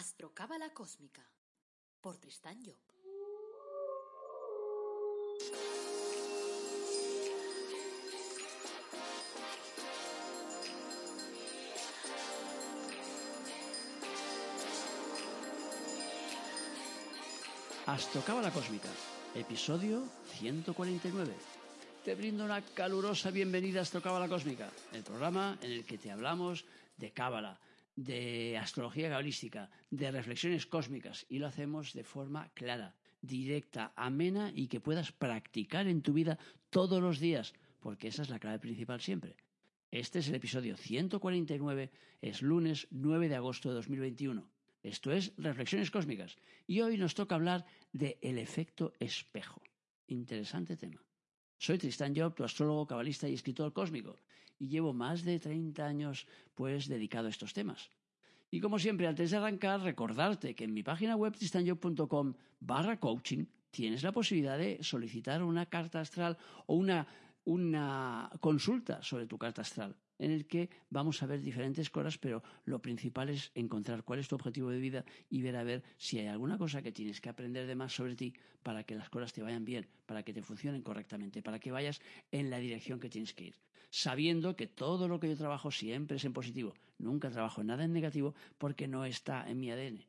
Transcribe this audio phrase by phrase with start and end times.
[0.00, 1.20] Astrocábala Cósmica
[2.00, 2.80] por Tristán Job.
[17.84, 18.88] Astrocábala Cósmica,
[19.34, 20.08] episodio
[20.38, 21.34] 149.
[22.06, 26.64] Te brindo una calurosa bienvenida a Astrocábala Cósmica, el programa en el que te hablamos
[26.96, 27.60] de cábala,
[27.96, 34.68] de astrología cabalística, de reflexiones cósmicas y lo hacemos de forma clara, directa, amena y
[34.68, 36.38] que puedas practicar en tu vida
[36.70, 39.36] todos los días, porque esa es la clave principal siempre.
[39.90, 41.90] Este es el episodio 149,
[42.22, 44.48] es lunes 9 de agosto de 2021.
[44.82, 49.60] Esto es Reflexiones Cósmicas y hoy nos toca hablar de el efecto espejo.
[50.06, 51.02] Interesante tema.
[51.60, 54.16] Soy Tristán Job, tu astrólogo, cabalista y escritor cósmico,
[54.58, 57.90] y llevo más de 30 años pues dedicado a estos temas.
[58.50, 63.44] Y como siempre, antes de arrancar, recordarte que en mi página web tristanjob.com barra coaching
[63.70, 67.06] tienes la posibilidad de solicitar una carta astral o una,
[67.44, 72.42] una consulta sobre tu carta astral en el que vamos a ver diferentes cosas, pero
[72.66, 76.18] lo principal es encontrar cuál es tu objetivo de vida y ver a ver si
[76.18, 79.32] hay alguna cosa que tienes que aprender de más sobre ti para que las cosas
[79.32, 83.08] te vayan bien, para que te funcionen correctamente, para que vayas en la dirección que
[83.08, 83.56] tienes que ir.
[83.88, 87.92] Sabiendo que todo lo que yo trabajo siempre es en positivo, nunca trabajo nada en
[87.92, 90.04] negativo porque no está en mi ADN.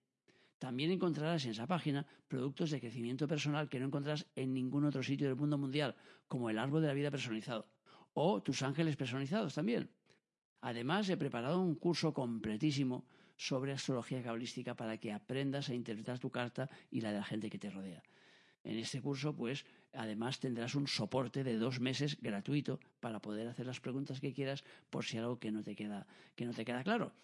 [0.61, 5.01] También encontrarás en esa página productos de crecimiento personal que no encontrarás en ningún otro
[5.01, 5.95] sitio del mundo mundial,
[6.27, 7.65] como el árbol de la vida personalizado,
[8.13, 9.89] o tus ángeles personalizados también.
[10.61, 16.29] Además, he preparado un curso completísimo sobre astrología cabalística para que aprendas a interpretar tu
[16.29, 18.03] carta y la de la gente que te rodea.
[18.63, 23.65] En este curso, pues, además tendrás un soporte de dos meses gratuito para poder hacer
[23.65, 26.83] las preguntas que quieras por si algo que no te queda, que no te queda
[26.83, 27.15] claro.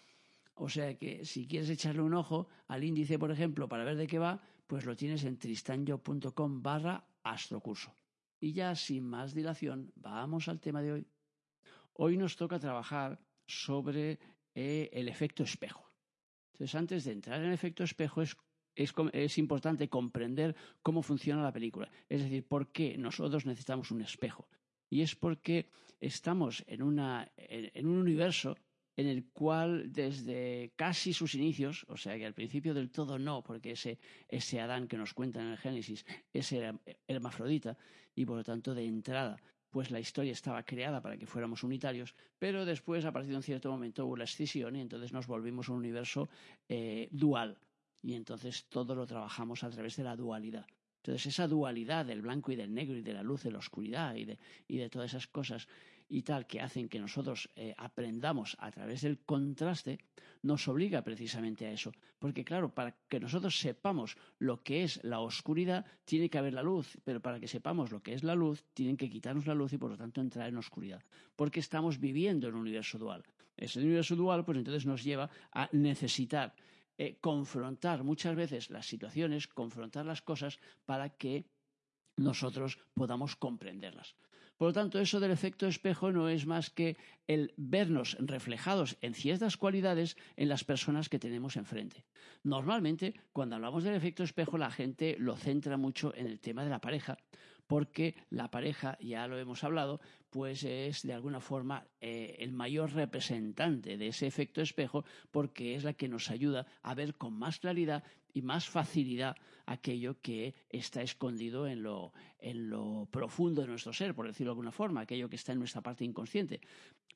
[0.60, 4.06] O sea que si quieres echarle un ojo al índice, por ejemplo, para ver de
[4.06, 7.94] qué va, pues lo tienes en tristanyo.com barra astrocurso.
[8.40, 11.06] Y ya sin más dilación, vamos al tema de hoy.
[11.94, 14.18] Hoy nos toca trabajar sobre
[14.54, 15.92] eh, el efecto espejo.
[16.52, 18.36] Entonces, antes de entrar en el efecto espejo, es,
[18.74, 21.88] es, importante comprender cómo funciona la película.
[22.08, 24.48] Es decir, por qué nosotros necesitamos un espejo.
[24.90, 25.70] Y es porque
[26.00, 28.56] estamos en, una, en un universo
[28.98, 33.44] en el cual desde casi sus inicios, o sea que al principio del todo no,
[33.44, 36.52] porque ese, ese Adán que nos cuenta en el Génesis es
[37.06, 37.78] hermafrodita
[38.16, 39.36] y por lo tanto de entrada
[39.70, 43.42] pues la historia estaba creada para que fuéramos unitarios, pero después, a partir de un
[43.42, 46.28] cierto momento, hubo la escisión y entonces nos volvimos un universo
[46.68, 47.56] eh, dual.
[48.02, 50.66] Y entonces todo lo trabajamos a través de la dualidad.
[51.02, 54.14] Entonces esa dualidad del blanco y del negro y de la luz y la oscuridad
[54.14, 55.68] y de, y de todas esas cosas
[56.08, 59.98] y tal que hacen que nosotros eh, aprendamos a través del contraste,
[60.42, 61.92] nos obliga precisamente a eso.
[62.18, 66.62] Porque claro, para que nosotros sepamos lo que es la oscuridad, tiene que haber la
[66.62, 69.72] luz, pero para que sepamos lo que es la luz, tienen que quitarnos la luz
[69.72, 71.02] y por lo tanto entrar en oscuridad.
[71.36, 73.24] Porque estamos viviendo en un universo dual.
[73.56, 76.54] Ese universo dual, pues entonces nos lleva a necesitar
[76.96, 81.44] eh, confrontar muchas veces las situaciones, confrontar las cosas para que
[82.16, 84.16] nosotros podamos comprenderlas.
[84.58, 86.96] Por lo tanto, eso del efecto espejo no es más que
[87.28, 92.04] el vernos reflejados en ciertas cualidades en las personas que tenemos enfrente.
[92.42, 96.70] Normalmente, cuando hablamos del efecto espejo, la gente lo centra mucho en el tema de
[96.70, 97.18] la pareja,
[97.68, 102.92] porque la pareja, ya lo hemos hablado, pues es de alguna forma eh, el mayor
[102.94, 107.60] representante de ese efecto espejo, porque es la que nos ayuda a ver con más
[107.60, 108.02] claridad
[108.32, 114.14] y más facilidad aquello que está escondido en lo, en lo profundo de nuestro ser,
[114.14, 116.60] por decirlo de alguna forma, aquello que está en nuestra parte inconsciente.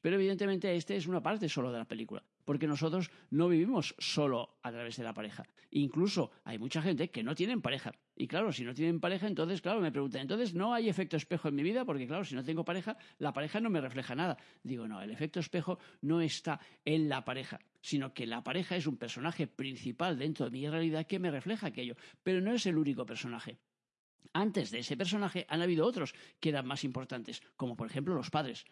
[0.02, 4.58] Pero evidentemente este es una parte solo de la película, porque nosotros no vivimos solo
[4.62, 5.44] a través de la pareja.
[5.70, 7.92] Incluso hay mucha gente que no tienen pareja.
[8.16, 11.48] Y claro, si no tienen pareja, entonces, claro, me preguntan, entonces no hay efecto espejo
[11.48, 14.36] en mi vida, porque claro, si no tengo pareja, la pareja no me refleja nada.
[14.64, 18.88] Digo, no, el efecto espejo no está en la pareja, sino que la pareja es
[18.88, 21.94] un personaje principal dentro de mi realidad que me refleja aquello,
[22.24, 23.56] pero no es el único personaje.
[24.34, 28.30] Antes de ese personaje han habido otros que eran más importantes, como por ejemplo los
[28.30, 28.65] padres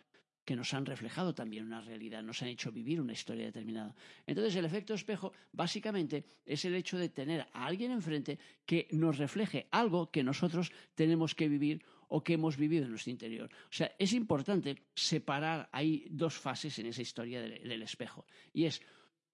[0.50, 3.94] que nos han reflejado también una realidad, nos han hecho vivir una historia determinada.
[4.26, 8.37] Entonces, el efecto espejo básicamente es el hecho de tener a alguien enfrente
[8.67, 13.12] que nos refleje algo que nosotros tenemos que vivir o que hemos vivido en nuestro
[13.12, 13.49] interior.
[13.49, 18.26] O sea, es importante separar, hay dos fases en esa historia del, espejo.
[18.53, 18.82] Y es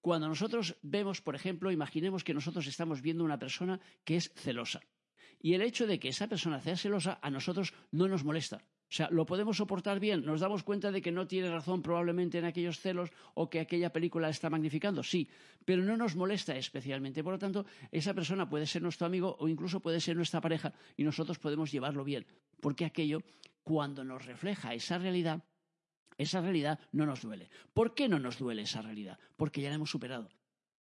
[0.01, 4.81] cuando nosotros vemos, por ejemplo, imaginemos que nosotros estamos viendo una persona que es celosa.
[5.41, 8.93] Y el hecho de que esa persona sea celosa a nosotros no nos molesta O
[8.93, 12.45] sea, lo podemos soportar bien, nos damos cuenta de que no tiene razón probablemente en
[12.45, 15.27] aquellos celos o que aquella película está magnificando, sí,
[15.65, 17.21] pero no nos molesta especialmente.
[17.21, 20.73] Por lo tanto, esa persona puede ser nuestro amigo o incluso puede ser nuestra pareja
[20.95, 22.25] y nosotros podemos llevarlo bien,
[22.61, 23.21] porque aquello,
[23.61, 25.43] cuando nos refleja esa realidad,
[26.17, 27.49] esa realidad no nos duele.
[27.73, 29.19] ¿Por qué no nos duele esa realidad?
[29.35, 30.29] Porque ya la hemos superado.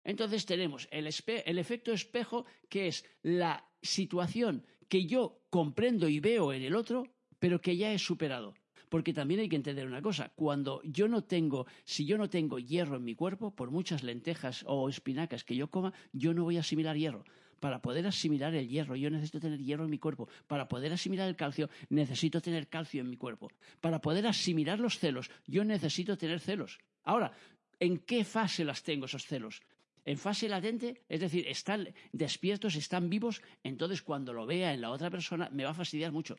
[0.02, 1.08] Entonces tenemos el,
[1.46, 7.11] el efecto espejo, que es la situación que yo comprendo y veo en el otro,
[7.42, 8.54] pero que ya he superado.
[8.88, 12.60] Porque también hay que entender una cosa, cuando yo no tengo, si yo no tengo
[12.60, 16.56] hierro en mi cuerpo, por muchas lentejas o espinacas que yo coma, yo no voy
[16.56, 17.24] a asimilar hierro.
[17.58, 20.28] Para poder asimilar el hierro, yo necesito tener hierro en mi cuerpo.
[20.46, 23.50] Para poder asimilar el calcio, necesito tener calcio en mi cuerpo.
[23.80, 26.78] Para poder asimilar los celos, yo necesito tener celos.
[27.02, 27.32] Ahora,
[27.80, 29.62] ¿en qué fase las tengo esos celos?
[30.04, 34.90] En fase latente, es decir, están despiertos, están vivos, entonces cuando lo vea en la
[34.90, 36.38] otra persona me va a fastidiar mucho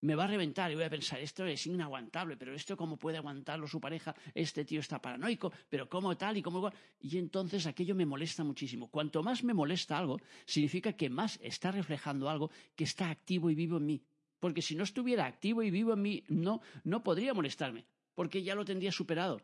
[0.00, 3.18] me va a reventar y voy a pensar, esto es inaguantable, pero esto cómo puede
[3.18, 6.74] aguantarlo su pareja, este tío está paranoico, pero cómo tal y cómo igual.
[7.00, 8.90] Y entonces aquello me molesta muchísimo.
[8.90, 13.54] Cuanto más me molesta algo, significa que más está reflejando algo que está activo y
[13.54, 14.02] vivo en mí.
[14.38, 18.54] Porque si no estuviera activo y vivo en mí, no, no podría molestarme, porque ya
[18.54, 19.40] lo tendría superado.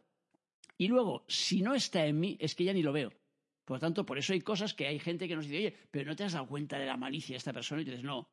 [0.77, 3.11] Y luego, si no está en mí, es que ya ni lo veo.
[3.65, 6.07] Por lo tanto, por eso hay cosas que hay gente que nos dice, oye, pero
[6.07, 8.29] no te has dado cuenta de la malicia de esta persona y dices, no,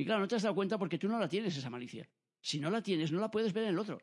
[0.00, 2.08] y claro, no te has dado cuenta porque tú no la tienes esa malicia.
[2.40, 4.00] Si no la tienes, no la puedes ver en el otro.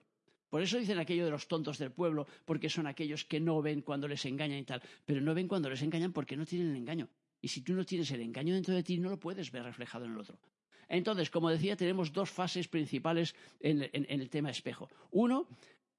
[0.49, 3.81] Por eso dicen aquello de los tontos del pueblo, porque son aquellos que no ven
[3.81, 4.81] cuando les engañan y tal.
[5.05, 7.09] Pero no ven cuando les engañan porque no tienen el engaño.
[7.41, 10.05] Y si tú no tienes el engaño dentro de ti, no lo puedes ver reflejado
[10.05, 10.39] en el otro.
[10.87, 14.89] Entonces, como decía, tenemos dos fases principales en, el tema espejo.
[15.11, 15.47] Uno,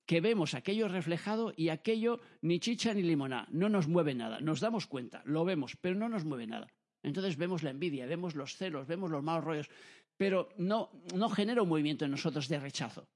[0.07, 4.41] que vemos aquello reflejado y aquello ni chicha ni limoná, no nos mueve nada.
[4.41, 6.69] Nos damos cuenta, lo vemos, pero no nos mueve nada.
[7.03, 9.71] Entonces vemos la envidia, vemos los celos, vemos los malos rollos,
[10.17, 13.09] pero no, no genera un movimiento en nosotros de rechazo.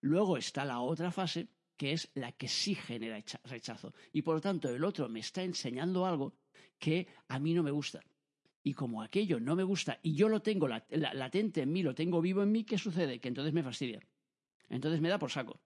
[0.00, 3.92] Luego está la otra fase, que es la que sí genera rechazo.
[4.12, 6.34] Y por lo tanto, el otro me está enseñando algo
[6.78, 8.00] que a mí no me gusta.
[8.62, 12.20] Y como aquello no me gusta y yo lo tengo latente en mí, lo tengo
[12.20, 13.20] vivo en mí, ¿qué sucede?
[13.20, 14.00] Que entonces me fastidia.
[14.68, 15.60] Entonces me da por saco.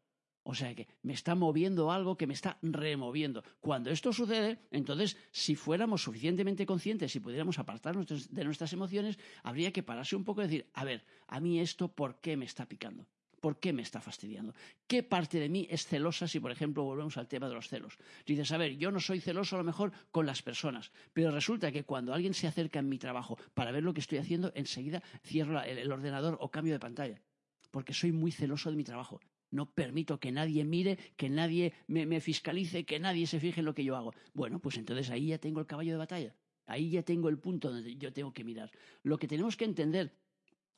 [0.51, 3.45] O sea que me está moviendo algo que me está removiendo.
[3.61, 9.73] Cuando esto sucede, entonces, si fuéramos suficientemente conscientes y pudiéramos apartarnos de nuestras emociones, habría
[9.73, 12.67] que pararse un poco y decir, a ver, a mí esto, ¿por qué me está
[12.67, 13.07] picando?
[13.41, 14.53] ¿Por qué me está fastidiando?
[14.89, 17.97] ¿Qué parte de mí es celosa si, por ejemplo, volvemos al tema de los celos?
[18.27, 21.71] Dices, a ver, yo no soy celoso a lo mejor con las personas, pero resulta
[21.71, 25.01] que cuando alguien se acerca en mi trabajo para ver lo que estoy haciendo, enseguida
[25.23, 27.23] cierro el ordenador o cambio de pantalla
[27.71, 29.21] porque soy muy celoso de mi trabajo.
[29.51, 33.75] No permito que nadie mire, que nadie me, fiscalice, que nadie se fije en lo
[33.75, 34.15] que yo hago.
[34.33, 36.35] Bueno, pues entonces ahí ya tengo el caballo de batalla.
[36.67, 38.71] Ahí ya tengo el punto donde yo tengo que mirar.
[39.03, 40.15] Lo que tenemos que entender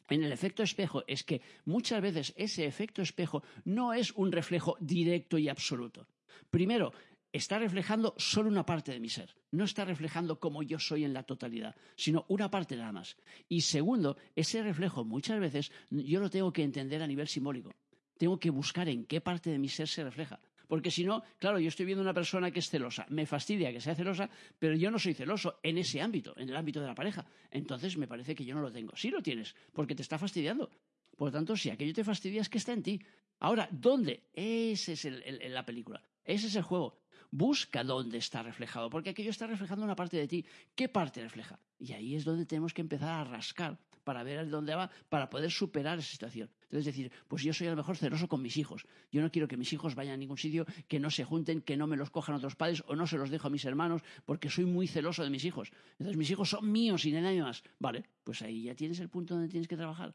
[0.08, 4.76] en el efecto espejo es que muchas veces ese efecto espejo no es un reflejo
[4.80, 6.06] directo y absoluto.
[6.50, 6.92] Primero,
[7.30, 9.34] está reflejando solo una parte de mi ser.
[9.50, 13.16] No está reflejando como yo soy en la totalidad, sino una parte nada más.
[13.48, 17.72] Y segundo, ese reflejo muchas veces yo lo tengo que entender a nivel simbólico
[18.18, 20.40] tengo que buscar en qué parte de mi ser se refleja.
[20.72, 23.80] Porque si no, claro, yo estoy viendo una persona que es celosa, me fastidia que
[23.80, 26.94] sea celosa, pero yo no soy celoso en ese ámbito, en el ámbito de la
[26.94, 27.26] pareja.
[27.50, 28.96] Entonces me parece que yo no lo tengo.
[28.96, 30.70] Sí lo tienes, porque te está fastidiando.
[31.14, 33.02] Por lo tanto, si aquello te fastidia es que está en ti.
[33.40, 34.30] Ahora, ¿dónde?
[34.32, 35.04] Ese es
[35.50, 36.02] la película.
[36.24, 37.02] Ese es el juego.
[37.30, 40.46] Busca dónde está reflejado, porque aquello está reflejando una parte de ti.
[40.74, 41.58] ¿Qué parte refleja?
[41.78, 45.50] Y ahí es donde tenemos que empezar a rascar para ver dónde va, para poder
[45.50, 46.50] superar esa situación.
[46.70, 48.86] Es decir, pues yo soy a lo mejor celoso con mis hijos.
[49.10, 51.76] Yo no quiero que mis hijos vayan a ningún sitio, que no se junten, que
[51.76, 54.50] no me los cojan otros padres o no se los dejo a mis hermanos, porque
[54.50, 55.72] soy muy celoso de mis hijos.
[55.92, 57.62] Entonces mis hijos son míos y nadie más.
[57.78, 60.14] Vale, pues ahí ya tienes el punto donde tienes que trabajar.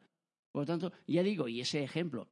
[0.51, 2.27] Por lo tanto, ya digo, y ese ejemplo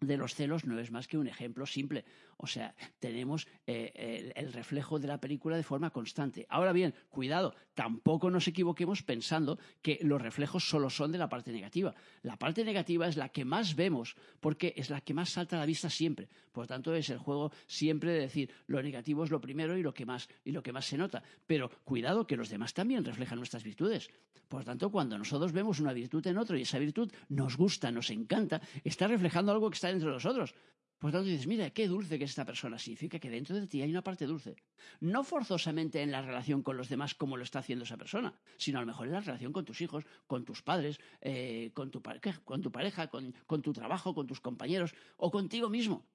[0.00, 2.04] de los celos no es más que un ejemplo simple.
[2.36, 6.46] O sea, tenemos eh, el, reflejo de la película de forma constante.
[6.48, 11.52] Ahora bien, cuidado, tampoco nos equivoquemos pensando que los reflejos solo son de la parte
[11.52, 11.94] negativa.
[12.22, 15.60] La parte negativa es la que más vemos porque es la que más salta a
[15.60, 16.28] la vista siempre.
[16.52, 19.94] Por tanto, es el juego siempre de decir lo negativo es lo primero y lo
[19.94, 21.22] que más, y lo que más se nota.
[21.46, 24.10] Pero cuidado que los demás también reflejan nuestras virtudes.
[24.48, 28.10] Por tanto, cuando nosotros vemos una virtud en otro y esa virtud nos gusta, nos
[28.10, 30.54] encanta, está reflejando algo que está dentro de nosotros.
[30.98, 32.78] Por tanto, dices, mira, qué dulce que es esta persona.
[32.78, 34.56] Significa que dentro de ti hay una parte dulce.
[35.00, 38.78] No forzosamente en la relación con los demás como lo está haciendo esa persona, sino
[38.78, 42.00] a lo mejor en la relación con tus hijos, con tus padres, eh, con, tu
[42.00, 46.06] pareja, con, tu trabajo, con tus compañeros o contigo mismo.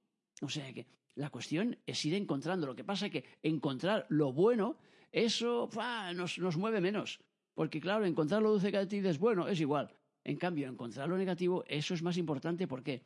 [0.41, 2.65] O sea que la cuestión es ir encontrando.
[2.65, 4.77] Lo que pasa es que encontrar lo bueno,
[5.11, 5.69] eso
[6.15, 7.19] nos, nos mueve menos.
[7.53, 11.09] Porque claro, encontrar lo dulce que a ti es bueno, es igual En cambio, encontrar
[11.09, 12.67] lo negativo, eso es más importante.
[12.67, 13.03] ¿Por qué?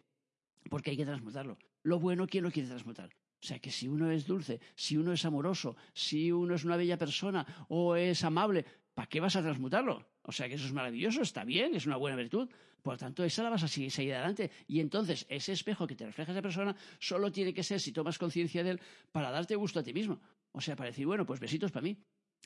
[0.70, 1.58] Porque hay que transmutarlo.
[1.84, 3.10] Lo bueno, ¿quién lo quiere transmutar?
[3.10, 6.78] O sea, que si uno es dulce, si uno es amoroso, si uno es una
[6.78, 10.08] bella persona o es amable, ¿para qué vas a transmutarlo?
[10.22, 12.50] O sea, que eso es maravilloso, está bien, es una buena virtud.
[12.82, 14.52] Por lo tanto, esa la vas a seguir, seguir, adelante.
[14.68, 18.18] Y entonces, ese espejo que te refleja esa persona solo tiene que ser, si tomas
[18.18, 20.22] conciencia de él, para darte gusto a ti mismo.
[20.54, 21.98] O sea, para decir, bueno, pues besitos para mí.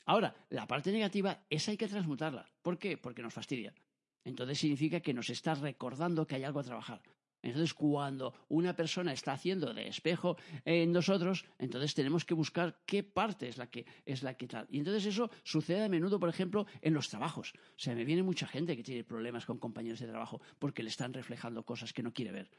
[0.06, 2.50] Ahora, la parte negativa, esa hay que transmutarla.
[2.62, 2.96] ¿Por qué?
[2.96, 3.74] Porque nos fastidia.
[4.24, 7.02] Entonces significa que nos está recordando que hay algo a trabajar.
[7.42, 13.02] Entonces, cuando una persona está haciendo de espejo en nosotros, entonces tenemos que buscar qué
[13.02, 14.66] parte es la que es la que tal.
[14.70, 17.52] Y entonces eso sucede a menudo, por ejemplo, en los trabajos.
[17.54, 20.88] O sea, me viene mucha gente que tiene problemas con compañeros de trabajo porque le
[20.88, 22.50] están reflejando cosas que no quiere ver.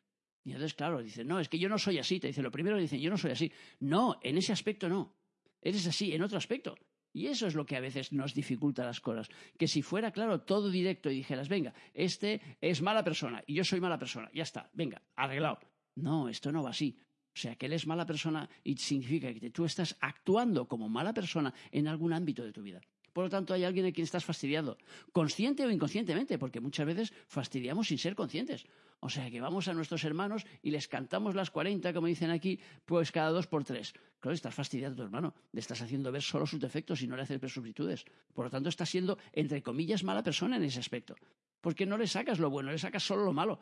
[0.44, 2.20] Y entonces, claro, dicen, no, es que yo no soy así.
[2.20, 3.52] Te dice, lo primero dicen, yo no soy así.
[3.80, 5.14] No, en ese aspecto no.
[5.62, 6.76] Eres así, en otro aspecto.
[7.12, 9.30] Y eso es lo que a veces nos dificulta las cosas.
[9.58, 13.63] Que si fuera, claro, todo directo y dijeras, venga, este es mala persona y yo
[13.63, 15.60] soy mala persona, ya está, venga, arreglado.
[15.96, 16.98] No, esto no va así.
[17.34, 21.13] O sea, que él es mala persona y significa que tú estás actuando como mala
[21.13, 22.82] persona en algún ámbito de tu vida.
[23.13, 24.78] Por lo tanto, hay alguien a quien estás fastidiando,
[25.12, 28.66] consciente o inconscientemente, porque muchas veces fastidiamos sin ser conscientes.
[29.01, 32.60] O sea, que vamos a nuestros hermanos y les cantamos las 40, como dicen aquí,
[32.86, 33.94] pues cada dos por tres.
[34.20, 37.16] Claro, estás fastidiando a tu hermano, le estás haciendo ver solo sus defectos y no
[37.16, 38.06] le haces ver sus virtudes.
[38.34, 41.16] Por lo tanto, estás siendo, entre comillas, mala persona en ese aspecto.
[41.62, 43.60] Porque no le sacas lo bueno, le sacas solo lo malo.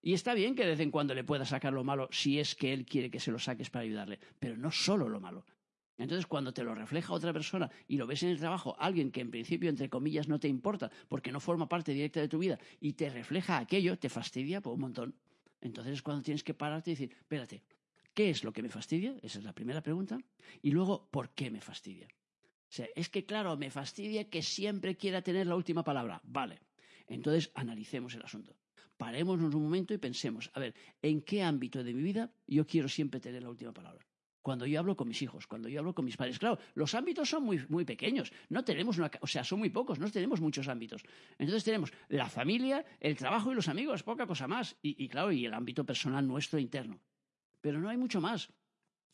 [0.00, 2.54] Y está bien que de vez en cuando le puedas sacar lo malo si es
[2.54, 5.44] que él quiere que se lo saques para ayudarle, pero no solo lo malo.
[5.98, 9.20] Entonces, cuando te lo refleja otra persona y lo ves en el trabajo, alguien que
[9.20, 12.58] en principio, entre comillas, no te importa porque no forma parte directa de tu vida
[12.80, 15.14] y te refleja aquello, te fastidia por un montón.
[15.60, 17.64] Entonces es cuando tienes que pararte y decir, espérate,
[18.14, 19.16] ¿qué es lo que me fastidia?
[19.22, 20.18] Esa es la primera pregunta.
[20.62, 22.06] Y luego, ¿por qué me fastidia?
[22.06, 26.20] O sea, es que, claro, me fastidia que siempre quiera tener la última palabra.
[26.22, 26.60] Vale.
[27.08, 28.54] Entonces, analicemos el asunto.
[28.96, 32.88] Parémonos un momento y pensemos, a ver, ¿en qué ámbito de mi vida yo quiero
[32.88, 34.07] siempre tener la última palabra?
[34.48, 36.38] Cuando yo hablo con mis hijos, cuando yo hablo con mis padres.
[36.38, 39.98] Claro, los ámbitos son muy, muy pequeños, no tenemos una, o sea, son muy pocos,
[39.98, 41.02] no tenemos muchos ámbitos.
[41.36, 44.74] Entonces tenemos la familia, el trabajo y los amigos, poca cosa más.
[44.80, 46.98] Y, claro, y el ámbito personal nuestro interno.
[47.60, 48.50] Pero no hay mucho más.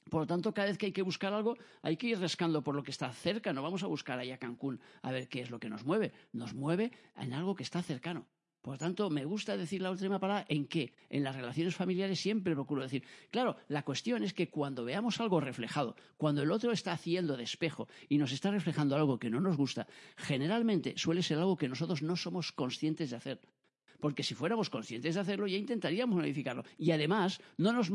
[0.08, 2.76] Por lo tanto, cada vez que hay que buscar algo, hay que ir rascando por
[2.76, 3.52] lo que está cerca.
[3.52, 6.12] No vamos a buscar allá Cancún a ver qué es lo que nos mueve.
[6.30, 8.28] Nos mueve en algo que está cercano.
[8.64, 10.94] Por lo tanto, me gusta decir la última palabra en qué.
[11.10, 13.04] En las relaciones familiares siempre procuro decir.
[13.30, 17.44] Claro, la cuestión es que cuando veamos algo reflejado, cuando el otro está haciendo de
[17.44, 21.68] espejo y nos está reflejando algo que no nos gusta, generalmente suele ser algo que
[21.68, 23.40] nosotros no somos conscientes de hacer
[24.00, 26.64] porque si fuéramos conscientes de hacerlo ya intentaríamos modificarlo.
[26.78, 27.90] Y además no nos,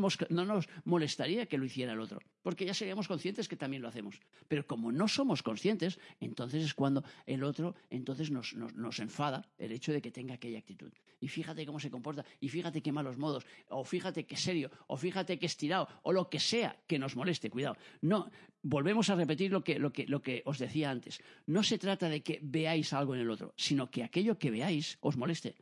[0.84, 4.20] molestaría que lo hiciera el otro, porque ya seríamos conscientes que también lo hacemos.
[4.48, 9.72] Pero como no somos conscientes, entonces es cuando el otro entonces nos, nos enfada el
[9.72, 10.92] hecho de que tenga aquella actitud.
[11.20, 14.96] Y fíjate cómo se comporta, y fíjate qué malos modos, o fíjate qué serio, o
[14.96, 17.76] fíjate qué estirado, o lo que sea que nos moleste, cuidado.
[18.00, 18.30] No,
[18.62, 21.20] volvemos a repetir lo que, lo, que, lo que os decía antes.
[21.46, 24.98] No se trata de que veáis algo en el otro, sino que aquello que veáis
[25.00, 25.56] os moleste.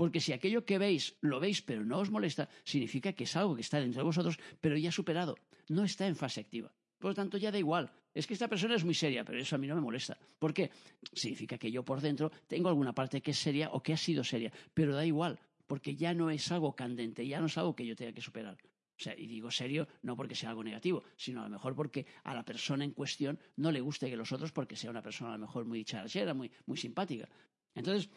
[0.00, 3.52] Porque si aquello que veis lo veis pero no os molesta, significa que es algo
[3.52, 5.36] que está dentro de vosotros, pero ya superado,
[5.68, 6.72] no está en fase activa.
[6.98, 7.92] Por lo tanto, ya da igual.
[8.14, 10.16] Es que esta persona es muy seria, pero eso a mí no me molesta.
[10.38, 10.70] ¿Por qué?
[11.12, 14.24] Significa que yo por dentro tengo alguna parte que es seria o que ha sido
[14.24, 17.84] seria, pero da igual, porque ya no es algo candente, ya no es algo que
[17.84, 18.56] yo tenga que superar.
[18.56, 22.06] O sea, y digo serio no porque sea algo negativo, sino a lo mejor porque
[22.24, 25.34] a la persona en cuestión no le guste que los otros porque sea una persona
[25.34, 27.28] a lo mejor muy charachera, muy, muy simpática.
[27.74, 28.08] Entonces,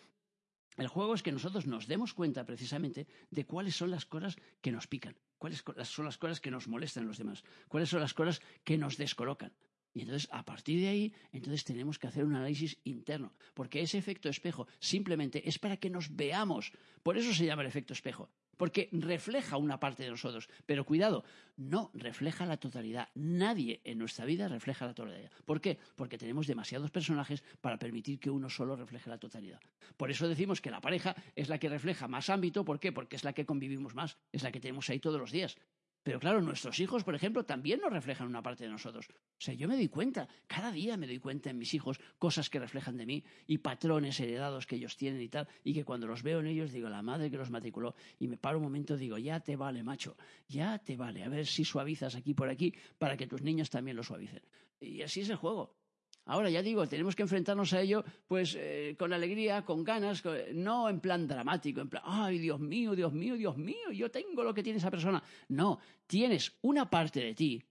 [0.78, 4.72] el juego es que nosotros nos demos cuenta precisamente de cuáles son las cosas que
[4.72, 8.14] nos pican, cuáles son las cosas que nos molestan en los demás, cuáles son las
[8.14, 9.54] cosas que nos descolocan.
[9.94, 14.00] Y entonces, a partir de ahí, entonces tenemos que hacer un análisis interno, porque ese
[14.00, 16.72] efecto espejo simplemente es para que nos veamos.
[17.04, 20.50] Por eso se llama el efecto espejo porque refleja una parte de nosotros.
[20.66, 21.24] Pero cuidado,
[21.58, 23.10] no refleja la totalidad.
[23.16, 25.32] Nadie en nuestra vida refleja la totalidad.
[25.46, 25.78] ¿Por qué?
[25.96, 29.60] Porque tenemos demasiados personajes para permitir que uno solo refleje la totalidad.
[29.98, 32.66] Por eso decimos que la pareja es la que refleja más ámbito.
[32.66, 32.92] ¿Por qué?
[32.92, 35.58] Porque es la que convivimos más, es la que tenemos ahí todos los días.
[36.04, 39.08] Pero claro, nuestros hijos, por ejemplo, también nos reflejan una parte de nosotros.
[39.10, 42.50] O sea, yo me doy cuenta, cada día me doy cuenta en mis hijos cosas
[42.50, 46.06] que reflejan de mí y patrones heredados que ellos tienen y tal, y que cuando
[46.06, 48.98] los veo en ellos digo, la madre que los matriculó, y me paro un momento
[48.98, 50.18] digo, ya te vale, macho,
[50.48, 53.96] ya te vale, a ver si suavizas aquí por aquí para que tus niños también
[53.96, 54.42] lo suavicen.
[54.82, 55.83] Y así es el juego.
[56.26, 60.90] Ahora ya digo, tenemos que enfrentarnos a ello pues eh, con alegría, con ganas, no
[60.90, 64.54] en plan dramático, en plan, ay, Dios mío, Dios mío, Dios mío, yo tengo lo
[64.54, 65.22] que tiene esa persona.
[65.50, 67.64] No, tienes una parte de ti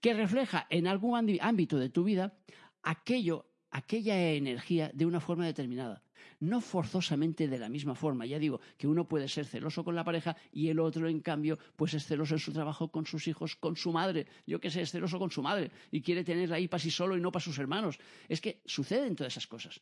[0.00, 2.38] que refleja en algún ámbito de tu vida
[2.82, 6.02] aquello, aquella energía de una forma determinada.
[6.40, 8.26] No forzosamente de la misma forma.
[8.26, 11.58] Ya digo que uno puede ser celoso con la pareja y el otro, en cambio,
[11.76, 14.26] pues es celoso en su trabajo, con sus hijos, con su madre.
[14.46, 17.16] Yo qué sé, es celoso con su madre y quiere tenerla ahí para sí solo
[17.16, 17.98] y no para sus hermanos.
[18.28, 19.80] Es que suceden todas esas cosas.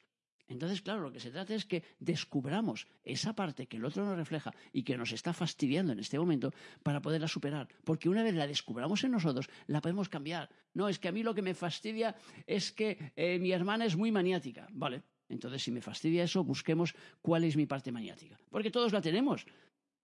[0.49, 4.17] Entonces, claro, lo que se trata es que descubramos esa parte que el otro nos
[4.17, 6.53] refleja y que nos está fastidiando en este momento
[6.83, 7.69] para poderla superar.
[7.85, 10.49] Porque una vez la descubramos en nosotros, la podemos cambiar.
[10.73, 12.17] No, es que a mí lo que me fastidia
[12.47, 14.67] es que eh, mi hermana es muy maniática.
[14.73, 18.39] Vale, entonces si me fastidia eso, busquemos cuál es mi parte maniática.
[18.51, 19.47] Porque todos la tenemos.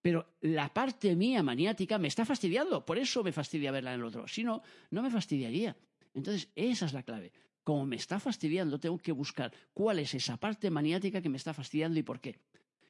[0.01, 2.85] Pero la parte mía maniática me está fastidiando.
[2.85, 4.29] Por eso me fastidia verla en el otro.
[4.29, 5.77] Si no, no me fastidiaría.
[6.13, 7.33] Entonces, esa es la clave
[7.65, 11.55] como me está fastidiando, tengo que buscar cuál es esa parte maniática que me está
[11.55, 12.39] fastidiando y por qué.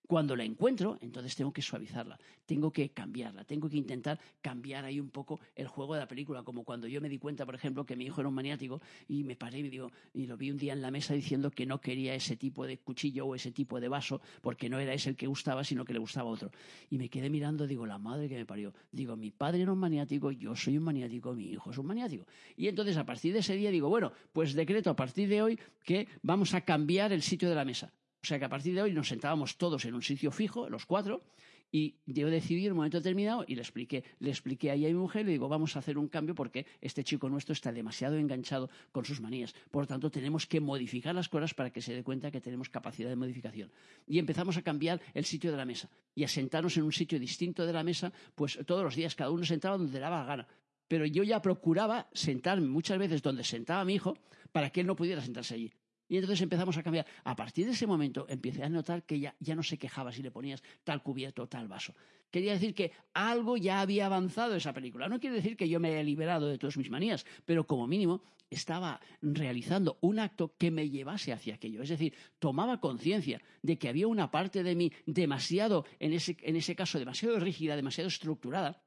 [0.07, 5.01] Cuando la encuentro, entonces tengo que suavizarla, tengo que cambiarla, tengo que intentar cambiar ahí
[5.01, 7.87] un poco el juego de la película, como cuando yo me di cuenta, por ejemplo,
[7.87, 10.59] que mi hijo era un maniático y me paré y, digo, y lo vi un
[10.59, 13.81] día en la mesa diciendo que no quería ese tipo de cuchillo o ese tipo
[13.81, 16.51] de vaso porque no era ese el que gustaba, sino que le gustaba otro.
[16.91, 18.75] Y me quedé mirando, digo, la madre que me parió.
[18.93, 22.27] Digo, mi padre era un maniático, yo soy un maniático, mi hijo es un maniático.
[22.57, 25.59] Y entonces a partir de ese día digo, bueno, pues decreto a partir de hoy
[25.83, 27.91] que vamos a cambiar el sitio de la mesa.
[28.25, 30.87] O sea que a partir de hoy nos sentábamos todos en un sitio fijo, los
[30.87, 31.23] cuatro,
[31.71, 34.95] y yo decidí en un momento determinado y le expliqué, le expliqué ahí a mi
[34.95, 38.71] mujer, le digo, vamos a hacer un cambio porque este chico nuestro está demasiado enganchado
[38.93, 39.55] con sus manías.
[39.71, 42.71] Por lo tanto, tenemos que modificar las cosas para que se dé cuenta que tenemos
[42.71, 43.71] capacidad de modificación.
[44.07, 47.21] Y empezamos a cambiar el sitio de la mesa y a sentarnos en un sitio
[47.21, 50.25] distinto de la mesa, pues todos los días, cada uno sentaba donde le daba la
[50.25, 50.49] gana.
[50.89, 54.17] Pero yo ya procuraba sentarme muchas veces donde sentaba mi hijo
[54.51, 55.71] para que él no pudiera sentarse allí.
[56.09, 57.07] Y entonces empezamos a cambiar.
[57.25, 60.23] A partir de ese momento empecé a notar que ya, ya no se quejaba si
[60.23, 61.95] le ponías tal cubierto o tal vaso.
[62.31, 65.09] Quería decir que algo ya había avanzado esa película.
[65.09, 68.23] No quiere decir que yo me haya liberado de todas mis manías, pero como mínimo
[68.51, 71.83] estaba realizando un acto que me llevase hacia aquello.
[71.83, 76.57] Es decir, tomaba conciencia de que había una parte de mí demasiado, en ese, en
[76.57, 78.83] ese caso, demasiado rígida, demasiado estructurada,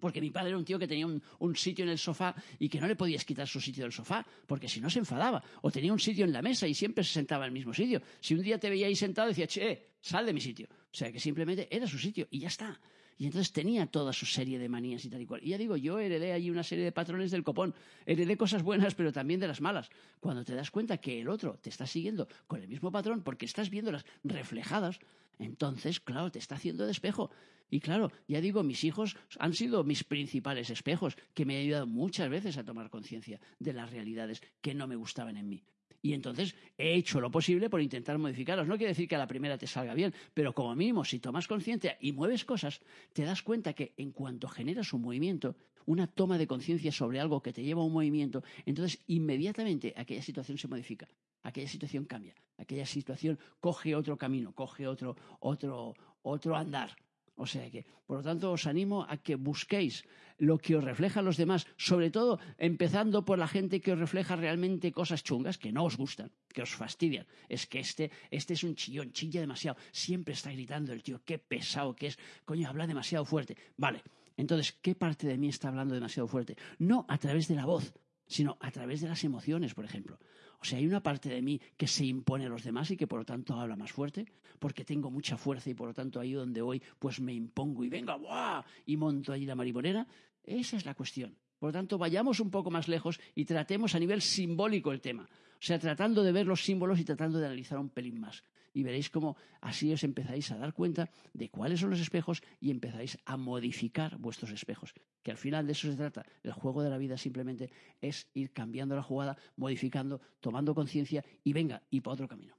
[0.00, 2.80] porque mi padre era un tío que tenía un, sitio en el sofá y que
[2.80, 5.42] no le podías quitar su sitio del sofá, porque si no se enfadaba.
[5.62, 8.02] O tenía un sitio en la mesa y siempre se sentaba en el mismo sitio.
[8.20, 10.68] Si un día te veía ahí sentado, decía, che, sal de mi sitio.
[10.70, 12.78] O sea que simplemente era su sitio y ya está.
[13.16, 15.40] Y entonces tenía toda su serie de manías y tal y cual.
[15.42, 17.74] Y ya digo, yo heredé ahí una serie de patrones del copón.
[18.06, 19.90] Heredé cosas buenas, pero también de las malas.
[20.20, 23.46] Cuando te das cuenta que el otro te está siguiendo con el mismo patrón porque
[23.46, 24.98] estás viéndolas reflejadas,
[25.38, 27.30] entonces, claro, te está haciendo de espejo.
[27.70, 31.86] Y claro, ya digo, mis hijos han sido mis principales espejos, que me han ayudado
[31.86, 35.64] muchas veces a tomar conciencia de las realidades que no me gustaban en mí.
[36.04, 38.68] Y entonces he hecho lo posible por intentar modificarlos.
[38.68, 41.48] No quiere decir que a la primera te salga bien, pero como mínimo, si tomas
[41.48, 42.82] conciencia y mueves cosas,
[43.14, 47.40] te das cuenta que en cuanto generas un movimiento, una toma de conciencia sobre algo
[47.40, 51.08] que te lleva a un movimiento, entonces inmediatamente aquella situación se modifica,
[51.42, 56.94] aquella situación cambia, aquella situación coge otro camino, coge otro, otro, otro andar.
[57.36, 60.06] O sea que, por lo tanto, os animo a que busquéis
[60.38, 63.98] lo que os refleja a los demás, sobre todo empezando por la gente que os
[63.98, 67.26] refleja realmente cosas chungas que no os gustan, que os fastidian.
[67.48, 71.38] Es que este, este es un chillón, chilla demasiado, siempre está gritando el tío, qué
[71.38, 73.56] pesado que es, coño, habla demasiado fuerte.
[73.76, 74.02] Vale,
[74.36, 76.56] entonces, ¿qué parte de mí está hablando demasiado fuerte?
[76.78, 77.94] No a través de la voz,
[78.26, 80.18] sino a través de las emociones, por ejemplo.
[80.64, 83.06] O sea, hay una parte de mí que se impone a los demás y que
[83.06, 84.24] por lo tanto habla más fuerte,
[84.58, 87.90] porque tengo mucha fuerza y por lo tanto ahí donde voy, pues me impongo y
[87.90, 88.64] venga, ¡buah!
[88.86, 90.06] y monto allí la marimonera.
[90.42, 91.36] Esa es la cuestión.
[91.58, 95.24] Por lo tanto, vayamos un poco más lejos y tratemos a nivel simbólico el tema.
[95.24, 98.42] O sea, tratando de ver los símbolos y tratando de analizar un pelín más
[98.74, 102.70] y veréis cómo así os empezáis a dar cuenta de cuáles son los espejos y
[102.70, 104.92] empezáis a modificar vuestros espejos.
[105.22, 106.26] Que al final de eso se trata.
[106.42, 107.70] El juego de la vida simplemente
[108.02, 112.54] es ir cambiando la jugada, modificando, tomando conciencia y venga, y para otro camino.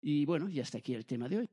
[0.00, 1.50] Y bueno, ya está aquí el tema de hoy.